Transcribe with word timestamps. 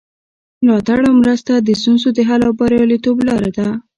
ملاتړ 0.65 0.99
او 1.09 1.13
مرسته 1.21 1.51
د 1.57 1.69
ستونزو 1.79 2.07
د 2.13 2.19
حل 2.29 2.41
او 2.47 2.53
بریالیتوب 2.59 3.17
لاره 3.27 3.49
ده. 3.57 3.67